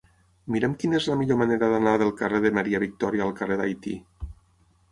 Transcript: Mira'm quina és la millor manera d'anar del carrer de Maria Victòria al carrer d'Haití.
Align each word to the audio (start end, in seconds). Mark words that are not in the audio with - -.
Mira'm 0.53 0.71
quina 0.83 0.97
és 0.99 1.09
la 1.11 1.17
millor 1.19 1.39
manera 1.41 1.69
d'anar 1.75 1.93
del 2.03 2.11
carrer 2.23 2.41
de 2.47 2.53
Maria 2.61 2.81
Victòria 2.87 3.27
al 3.29 3.37
carrer 3.43 3.61
d'Haití. 3.63 3.97